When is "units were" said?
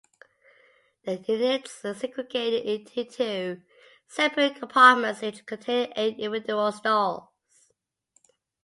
1.17-1.93